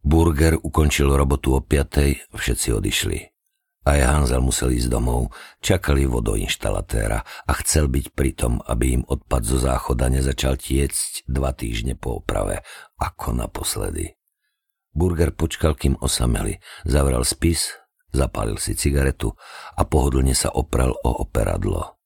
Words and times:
Burger 0.00 0.56
ukončil 0.56 1.12
robotu 1.12 1.52
o 1.56 1.60
piatej, 1.60 2.32
všetci 2.32 2.68
odišli. 2.72 3.18
Aj 3.80 3.96
Hanzel 3.96 4.44
musel 4.44 4.76
ísť 4.76 4.92
domov, 4.92 5.32
čakali 5.64 6.04
vodoinštalatéra 6.04 7.24
a 7.24 7.52
chcel 7.64 7.88
byť 7.88 8.06
pri 8.12 8.30
tom, 8.36 8.60
aby 8.60 9.00
im 9.00 9.02
odpad 9.08 9.40
zo 9.40 9.56
záchoda 9.56 10.12
nezačal 10.12 10.60
tiecť 10.60 11.24
dva 11.24 11.56
týždne 11.56 11.96
po 11.96 12.20
oprave, 12.20 12.60
ako 13.00 13.32
naposledy. 13.32 14.20
Burger 14.92 15.32
počkal, 15.32 15.72
kým 15.78 15.96
osameli, 15.96 16.60
zavrel 16.84 17.24
spis, 17.24 17.72
zapálil 18.12 18.60
si 18.60 18.76
cigaretu 18.76 19.32
a 19.72 19.86
pohodlne 19.88 20.36
sa 20.36 20.52
oprel 20.52 20.92
o 20.92 21.10
operadlo. 21.24 21.96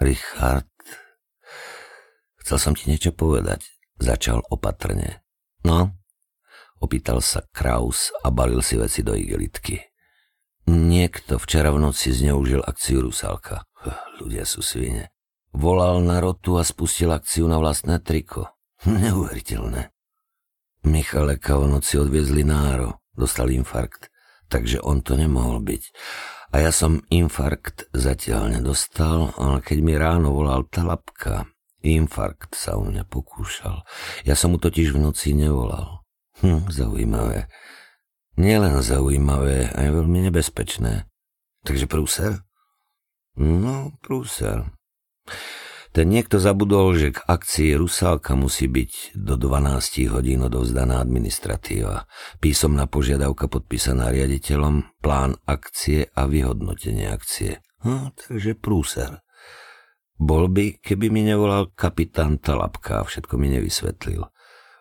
Richard, 0.00 0.72
chcel 2.40 2.58
som 2.58 2.72
ti 2.72 2.88
niečo 2.88 3.12
povedať, 3.12 3.66
začal 4.00 4.40
opatrne. 4.48 5.20
No, 5.68 5.92
opýtal 6.84 7.24
sa 7.24 7.40
Kraus 7.48 8.12
a 8.20 8.28
balil 8.28 8.60
si 8.60 8.76
veci 8.76 9.00
do 9.00 9.16
igelitky. 9.16 9.80
Niekto 10.64 11.36
včera 11.40 11.72
v 11.72 11.80
noci 11.80 12.12
zneužil 12.12 12.60
akciu 12.64 13.04
Rusalka. 13.04 13.68
Ľudia 14.20 14.48
sú 14.48 14.64
svine. 14.64 15.12
Volal 15.52 16.00
na 16.00 16.20
rotu 16.24 16.56
a 16.56 16.64
spustil 16.64 17.12
akciu 17.12 17.48
na 17.48 17.60
vlastné 17.60 18.00
triko. 18.00 18.52
Neuveriteľné. 18.88 19.92
Michaleka 20.84 21.56
v 21.56 21.80
noci 21.80 21.96
odviezli 21.96 22.44
náro, 22.44 23.00
dostal 23.16 23.48
infarkt, 23.48 24.12
takže 24.52 24.84
on 24.84 25.00
to 25.00 25.16
nemohol 25.16 25.64
byť. 25.64 25.82
A 26.52 26.60
ja 26.60 26.70
som 26.70 27.00
infarkt 27.08 27.88
zatiaľ 27.96 28.60
nedostal, 28.60 29.32
ale 29.40 29.64
keď 29.64 29.78
mi 29.80 29.96
ráno 29.96 30.36
volal 30.36 30.68
Talapka, 30.68 31.48
infarkt 31.80 32.52
sa 32.52 32.76
u 32.76 32.84
mňa 32.84 33.08
pokúšal. 33.08 33.82
Ja 34.28 34.36
som 34.36 34.52
mu 34.52 34.60
totiž 34.60 34.92
v 34.92 35.02
noci 35.08 35.32
nevolal. 35.32 36.03
Hm, 36.42 36.66
zaujímavé. 36.72 37.46
Nielen 38.34 38.82
zaujímavé, 38.82 39.70
aj 39.70 39.88
veľmi 39.94 40.26
nebezpečné. 40.26 41.06
Takže 41.62 41.86
prúser? 41.86 42.42
No, 43.38 43.94
prúser. 44.02 44.66
Ten 45.94 46.10
niekto 46.10 46.42
zabudol, 46.42 46.98
že 46.98 47.14
k 47.14 47.22
akcii 47.22 47.78
Rusálka 47.78 48.34
musí 48.34 48.66
byť 48.66 49.14
do 49.14 49.38
12 49.38 50.10
hodín 50.10 50.42
odovzdaná 50.42 50.98
administratíva, 50.98 52.10
písomná 52.42 52.90
požiadavka 52.90 53.46
podpísaná 53.46 54.10
riaditeľom, 54.10 54.98
plán 54.98 55.38
akcie 55.46 56.10
a 56.10 56.26
vyhodnotenie 56.26 57.06
akcie. 57.06 57.62
No, 57.86 58.10
takže 58.10 58.58
prúser. 58.58 59.22
Bol 60.18 60.50
by, 60.50 60.82
keby 60.82 61.14
mi 61.14 61.22
nevolal 61.22 61.70
kapitán 61.78 62.42
Talapka 62.42 63.02
a 63.02 63.06
všetko 63.06 63.38
mi 63.38 63.54
nevysvetlil. 63.54 64.33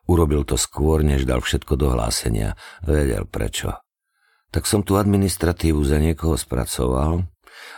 Urobil 0.03 0.43
to 0.43 0.59
skôr, 0.59 0.99
než 1.01 1.23
dal 1.23 1.39
všetko 1.39 1.79
do 1.79 1.95
hlásenia. 1.95 2.59
Vedel 2.83 3.23
prečo. 3.23 3.79
Tak 4.51 4.67
som 4.67 4.83
tú 4.85 4.99
administratívu 4.99 5.81
za 5.81 5.97
niekoho 5.97 6.37
spracoval 6.37 7.25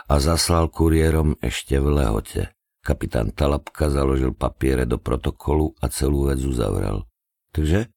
a 0.10 0.14
zaslal 0.18 0.68
kuriérom 0.68 1.38
ešte 1.40 1.78
v 1.78 2.02
lehote. 2.02 2.42
Kapitán 2.86 3.34
Talapka 3.34 3.90
založil 3.90 4.34
papiere 4.34 4.86
do 4.86 5.02
protokolu 5.02 5.74
a 5.82 5.90
celú 5.90 6.30
vec 6.30 6.38
uzavrel. 6.46 7.06
Takže? 7.56 7.90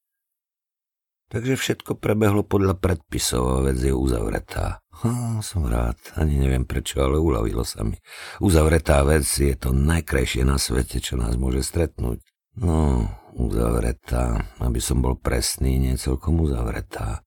Takže 1.28 1.60
všetko 1.60 2.00
prebehlo 2.00 2.40
podľa 2.40 2.80
predpisov 2.80 3.44
a 3.52 3.56
vec 3.60 3.76
je 3.84 3.92
uzavretá. 3.92 4.80
Ha, 5.04 5.44
som 5.44 5.68
rád, 5.68 6.00
ani 6.16 6.40
neviem 6.40 6.64
prečo, 6.64 7.04
ale 7.04 7.20
uľavilo 7.20 7.68
sa 7.68 7.84
mi. 7.84 8.00
Uzavretá 8.40 9.04
vec 9.04 9.28
je 9.28 9.52
to 9.52 9.76
najkrajšie 9.76 10.48
na 10.48 10.56
svete, 10.56 11.04
čo 11.04 11.20
nás 11.20 11.36
môže 11.36 11.60
stretnúť. 11.60 12.24
No, 12.56 13.06
uzavretá, 13.38 14.50
aby 14.58 14.82
som 14.82 14.98
bol 14.98 15.14
presný, 15.14 15.78
nie 15.78 15.94
celkom 15.94 16.42
uzavretá. 16.42 17.22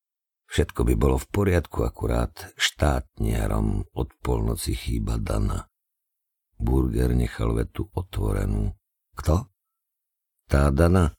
Všetko 0.52 0.84
by 0.84 0.94
bolo 1.00 1.16
v 1.16 1.28
poriadku, 1.32 1.88
akurát 1.88 2.52
štátniarom 2.60 3.88
od 3.96 4.10
polnoci 4.20 4.76
chýba 4.76 5.16
Dana. 5.16 5.72
Burger 6.60 7.16
nechal 7.16 7.56
vetu 7.56 7.88
otvorenú. 7.96 8.76
Kto? 9.16 9.48
Tá 10.52 10.68
Dana, 10.76 11.16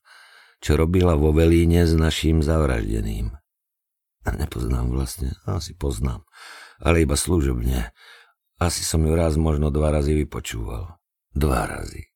čo 0.61 0.77
robila 0.77 1.16
vo 1.16 1.33
Velíne 1.33 1.89
s 1.89 1.97
naším 1.97 2.45
zavraždeným. 2.45 3.33
Nepoznám 4.22 4.93
vlastne, 4.93 5.34
asi 5.49 5.75
poznám, 5.75 6.22
ale 6.78 7.03
iba 7.03 7.16
služobne. 7.16 7.91
Asi 8.61 8.87
som 8.87 9.03
ju 9.03 9.16
raz, 9.16 9.34
možno 9.41 9.72
dva 9.75 9.91
razy 9.91 10.15
vypočúval. 10.15 11.00
Dva 11.34 11.66
razy. 11.66 12.12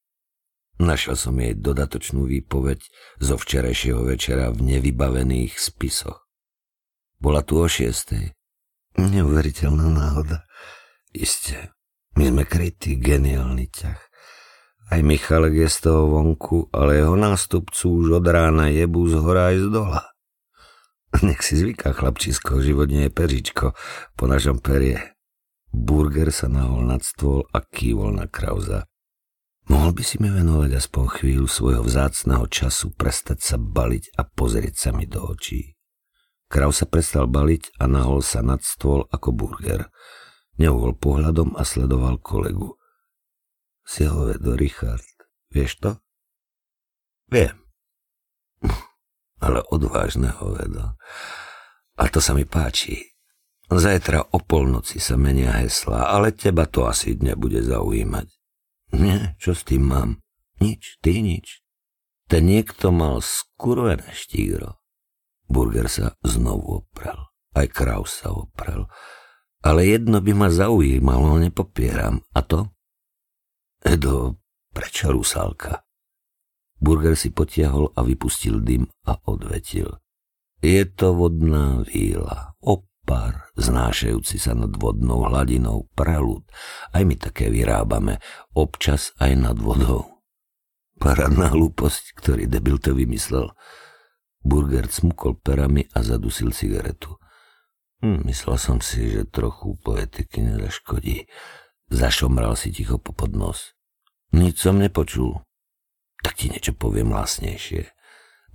Našiel 0.77 1.17
som 1.17 1.41
jej 1.41 1.57
dodatočnú 1.57 2.29
výpoveď 2.29 2.85
zo 3.17 3.41
včerajšieho 3.41 4.05
večera 4.05 4.53
v 4.53 4.77
nevybavených 4.77 5.57
spisoch. 5.57 6.29
Bola 7.17 7.41
tu 7.41 7.57
o 7.57 7.65
šiestej. 7.65 8.37
Neuveriteľná 9.01 9.89
náhoda. 9.89 10.45
Isté, 11.17 11.73
my 12.21 12.29
sme 12.29 12.45
krytý 12.45 13.01
geniálny 13.01 13.73
ťah. 13.73 14.01
Aj 14.87 15.01
Michalek 15.01 15.67
je 15.67 15.69
z 15.73 15.79
toho 15.89 16.13
vonku, 16.13 16.69
ale 16.71 17.01
jeho 17.01 17.17
nástupcu 17.17 17.85
už 18.05 18.21
od 18.21 18.27
rána 18.29 18.69
jebu 18.69 19.09
z 19.09 19.17
hora 19.19 19.51
aj 19.51 19.57
z 19.65 19.69
dola. 19.73 20.03
Nech 21.25 21.41
si 21.41 21.57
zvyká 21.57 21.97
chlapčisko, 21.97 22.61
život 22.61 22.93
nie 22.93 23.09
je 23.09 23.17
peřičko 23.17 23.73
po 24.13 24.25
našom 24.29 24.61
perie. 24.61 25.17
Burger 25.73 26.29
sa 26.29 26.53
nahol 26.53 26.85
nad 26.85 27.01
stôl 27.01 27.49
a 27.53 27.65
kývol 27.65 28.13
na 28.13 28.29
Krauza. 28.29 28.85
Mohol 29.67 29.99
by 29.99 30.03
si 30.07 30.17
mi 30.23 30.31
venovať 30.31 30.79
aspoň 30.79 31.05
chvíľu 31.11 31.51
svojho 31.51 31.83
vzácného 31.83 32.47
času, 32.47 32.95
prestať 32.95 33.43
sa 33.43 33.57
baliť 33.59 34.15
a 34.15 34.23
pozrieť 34.23 34.75
sa 34.79 34.91
mi 34.95 35.11
do 35.11 35.27
očí. 35.27 35.75
Krav 36.47 36.71
sa 36.71 36.87
prestal 36.87 37.27
baliť 37.27 37.75
a 37.83 37.91
nahol 37.91 38.23
sa 38.23 38.39
nad 38.47 38.63
stôl 38.63 39.11
ako 39.11 39.35
burger. 39.35 39.91
Neuhol 40.63 40.95
pohľadom 40.95 41.59
a 41.59 41.67
sledoval 41.67 42.23
kolegu. 42.23 42.79
Si 43.83 44.07
hovedo, 44.07 44.55
Richard, 44.55 45.05
vieš 45.51 45.83
to? 45.83 45.91
Viem. 47.27 47.59
Ale 49.45 49.67
odvážne 49.75 50.31
hovedo. 50.39 50.95
A 51.99 52.07
to 52.07 52.23
sa 52.23 52.39
mi 52.39 52.47
páči. 52.47 53.19
Zajtra 53.67 54.31
o 54.31 54.39
polnoci 54.39 55.03
sa 55.03 55.19
menia 55.19 55.59
hesla, 55.59 56.07
ale 56.07 56.31
teba 56.31 56.71
to 56.71 56.87
asi 56.87 57.19
nebude 57.19 57.59
zaujímať. 57.67 58.36
Nie, 58.95 59.35
čo 59.43 59.57
s 59.57 59.67
tým 59.67 59.91
mám? 59.91 60.11
Nič, 60.63 61.01
ty 61.03 61.19
nič. 61.25 61.63
Ten 62.27 62.51
niekto 62.51 62.91
mal 62.91 63.23
skurvené 63.23 64.11
štíro. 64.11 64.83
Burger 65.47 65.87
sa 65.87 66.19
znovu 66.27 66.83
oprel. 66.83 67.19
Aj 67.55 67.67
Kraus 67.71 68.23
sa 68.23 68.35
oprel. 68.35 68.91
Ale 69.63 69.87
jedno 69.87 70.19
by 70.19 70.33
ma 70.35 70.49
zaujímalo, 70.51 71.39
nepopieram. 71.39 72.23
A 72.35 72.43
to? 72.43 72.71
Edo, 73.83 74.43
prečo 74.75 75.15
rusálka? 75.15 75.87
Burger 76.77 77.17
si 77.17 77.33
potiahol 77.33 77.95
a 77.97 78.05
vypustil 78.05 78.61
dym 78.61 78.85
a 79.09 79.17
odvetil. 79.31 79.97
Je 80.61 80.83
to 80.89 81.15
vodná 81.17 81.81
víla, 81.87 82.57
op 82.61 82.89
pár 83.07 83.47
znášajúci 83.55 84.43
sa 84.43 84.59
nad 84.59 84.75
vodnou 84.75 85.23
hladinou 85.31 85.87
prelud. 85.95 86.43
Aj 86.91 87.07
my 87.07 87.15
také 87.15 87.49
vyrábame, 87.49 88.19
občas 88.53 89.15
aj 89.23 89.33
nad 89.39 89.57
vodou. 89.57 90.27
Parádna 90.99 91.55
hlúposť, 91.55 92.19
ktorý 92.19 92.51
debil 92.51 92.83
to 92.83 92.99
vymyslel. 92.99 93.55
Burger 94.43 94.91
smukol 94.91 95.39
perami 95.39 95.87
a 95.95 96.03
zadusil 96.03 96.51
cigaretu. 96.51 97.15
Hm, 98.03 98.27
myslel 98.27 98.57
som 98.59 98.79
si, 98.83 99.09
že 99.09 99.31
trochu 99.31 99.79
poetiky 99.81 100.43
nezaškodí. 100.43 101.31
Zašomral 101.89 102.59
si 102.59 102.75
ticho 102.75 102.99
po 102.99 103.15
podnos. 103.15 103.73
Nič 104.35 104.67
som 104.67 104.83
nepočul. 104.83 105.47
Tak 106.21 106.43
ti 106.43 106.51
niečo 106.51 106.75
poviem 106.75 107.15
hlasnejšie. 107.15 107.87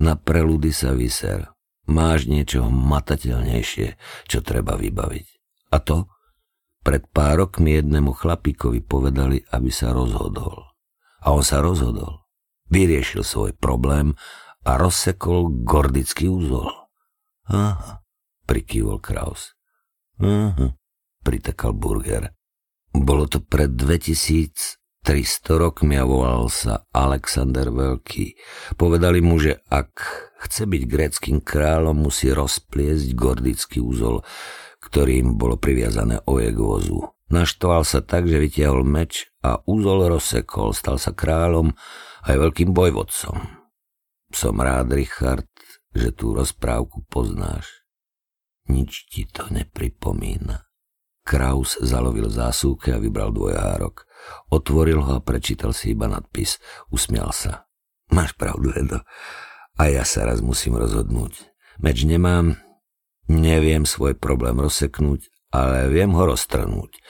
Na 0.02 0.18
preludy 0.18 0.74
sa 0.74 0.92
vyser. 0.92 1.48
Máš 1.90 2.30
niečo 2.30 2.70
matateľnejšie, 2.70 3.98
čo 4.30 4.38
treba 4.42 4.78
vybaviť. 4.78 5.26
A 5.74 5.82
to? 5.82 6.06
Pred 6.82 7.10
pár 7.14 7.46
rokmi 7.46 7.78
jednému 7.78 8.14
chlapíkovi 8.14 8.82
povedali, 8.82 9.42
aby 9.54 9.70
sa 9.70 9.94
rozhodol. 9.94 10.74
A 11.22 11.30
on 11.30 11.46
sa 11.46 11.62
rozhodol. 11.62 12.26
Vyriešil 12.70 13.22
svoj 13.22 13.54
problém 13.54 14.18
a 14.66 14.78
rozsekol 14.78 15.62
gordický 15.62 16.26
úzol. 16.26 16.70
Aha, 17.50 18.02
prikývol 18.46 18.98
Kraus. 18.98 19.54
Aha, 20.18 20.74
pritakal 21.22 21.74
Burger. 21.74 22.34
Bolo 22.90 23.26
to 23.30 23.42
pred 23.42 23.74
2000 23.78 24.81
300 25.02 25.58
rokmi 25.58 25.98
a 25.98 26.06
volal 26.06 26.46
sa 26.46 26.86
Alexander 26.94 27.74
Veľký. 27.74 28.38
Povedali 28.78 29.18
mu, 29.18 29.34
že 29.42 29.58
ak 29.66 29.90
chce 30.46 30.70
byť 30.70 30.82
gréckým 30.86 31.38
kráľom, 31.42 32.06
musí 32.06 32.30
rozpliesť 32.30 33.10
gordický 33.18 33.82
úzol, 33.82 34.22
ktorým 34.78 35.34
bolo 35.34 35.58
priviazané 35.58 36.22
oje 36.26 36.54
k 36.54 36.58
vozu. 36.62 36.98
Naštval 37.34 37.82
sa 37.82 37.98
tak, 37.98 38.30
že 38.30 38.38
vytiahol 38.38 38.86
meč 38.86 39.26
a 39.42 39.58
úzol 39.66 40.06
rozsekol, 40.06 40.70
stal 40.70 41.02
sa 41.02 41.10
kráľom 41.10 41.74
aj 42.28 42.34
veľkým 42.38 42.70
bojvodcom. 42.70 43.62
Som 44.30 44.62
rád, 44.62 44.94
Richard, 44.94 45.50
že 45.92 46.14
tú 46.14 46.30
rozprávku 46.32 47.04
poznáš. 47.10 47.84
Nič 48.70 49.10
ti 49.10 49.26
to 49.26 49.50
nepripomína. 49.50 50.71
Kraus 51.22 51.78
zalovil 51.78 52.26
zásuvke 52.26 52.90
a 52.90 52.98
vybral 52.98 53.30
dvojhárok. 53.30 54.06
Otvoril 54.50 55.02
ho 55.02 55.18
a 55.18 55.24
prečítal 55.24 55.70
si 55.70 55.94
iba 55.94 56.10
nadpis. 56.10 56.58
Usmial 56.90 57.30
sa. 57.30 57.70
Máš 58.10 58.34
pravdu, 58.34 58.74
Edo. 58.74 59.00
A 59.78 59.88
ja 59.88 60.02
sa 60.02 60.26
raz 60.26 60.42
musím 60.42 60.76
rozhodnúť. 60.76 61.48
Meč 61.80 62.04
nemám, 62.04 62.60
neviem 63.30 63.88
svoj 63.88 64.18
problém 64.18 64.60
rozseknúť, 64.60 65.32
ale 65.54 65.88
viem 65.88 66.12
ho 66.12 66.22
roztrhnúť. 66.28 67.00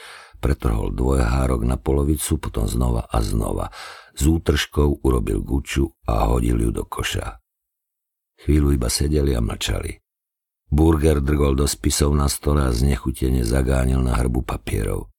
Pretrhol 0.43 0.91
dvojhárok 0.91 1.63
na 1.63 1.79
polovicu, 1.79 2.39
potom 2.39 2.67
znova 2.67 3.07
a 3.07 3.23
znova. 3.23 3.71
Z 4.19 4.29
útržkou 4.29 5.03
urobil 5.07 5.41
guču 5.41 5.95
a 6.05 6.27
hodil 6.27 6.59
ju 6.59 6.71
do 6.75 6.85
koša. 6.85 7.39
Chvíľu 8.43 8.75
iba 8.75 8.91
sedeli 8.91 9.39
a 9.39 9.41
mlčali. 9.41 10.02
Burger 10.73 11.21
drgol 11.21 11.53
do 11.53 11.69
spisov 11.69 12.17
na 12.17 12.33
stole 12.33 12.65
a 12.65 12.73
znechutene 12.73 13.45
zagánil 13.45 14.01
na 14.01 14.17
hrbu 14.17 14.41
papierov. 14.41 15.13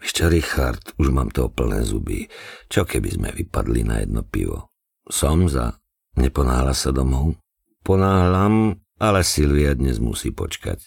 Víš 0.00 0.16
čo, 0.16 0.32
Richard, 0.32 0.96
už 0.96 1.12
mám 1.12 1.28
toho 1.28 1.52
plné 1.52 1.84
zuby. 1.84 2.24
Čo 2.64 2.88
keby 2.88 3.08
sme 3.12 3.28
vypadli 3.36 3.84
na 3.84 4.00
jedno 4.00 4.24
pivo? 4.24 4.72
Som 5.04 5.52
za. 5.52 5.76
Neponáhla 6.16 6.72
sa 6.72 6.96
domov? 6.96 7.36
Ponáhlam, 7.84 8.80
ale 8.96 9.20
Silvia 9.20 9.76
dnes 9.76 10.00
musí 10.00 10.32
počkať. 10.32 10.80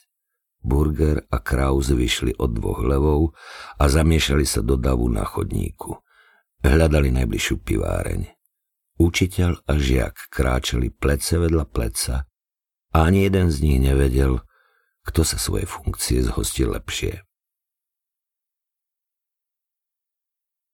Burger 0.66 1.30
a 1.30 1.38
Kraus 1.38 1.94
vyšli 1.94 2.34
od 2.42 2.50
dvoch 2.50 2.82
levov 2.82 3.38
a 3.78 3.86
zamiešali 3.86 4.42
sa 4.42 4.66
do 4.66 4.74
davu 4.74 5.06
na 5.06 5.22
chodníku. 5.22 6.02
Hľadali 6.66 7.14
najbližšiu 7.14 7.62
piváreň. 7.62 8.26
Učiteľ 8.98 9.70
a 9.70 9.78
žiak 9.78 10.34
kráčali 10.34 10.90
plece 10.90 11.38
vedľa 11.38 11.70
pleca 11.70 12.33
a 12.94 13.10
ani 13.10 13.26
jeden 13.26 13.50
z 13.50 13.66
nich 13.66 13.82
nevedel, 13.82 14.46
kto 15.04 15.26
sa 15.26 15.42
svoje 15.42 15.66
funkcie 15.66 16.22
zhostil 16.22 16.72
lepšie. 16.72 17.26